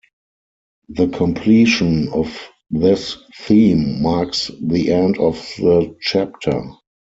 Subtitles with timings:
[0.89, 2.35] The completion of
[2.71, 6.71] this theme marks the end of the chapter.